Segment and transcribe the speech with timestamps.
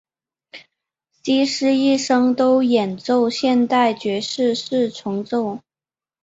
[1.21, 5.59] 希斯一生都演奏现代爵士四重奏。